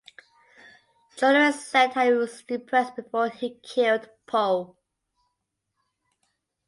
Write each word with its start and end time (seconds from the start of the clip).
Jonaris 1.15 1.59
said 1.67 1.93
that 1.93 2.07
he 2.07 2.11
was 2.13 2.41
depressed 2.41 2.95
before 2.95 3.29
he 3.29 3.59
killed 3.61 4.09
Poh. 4.25 4.75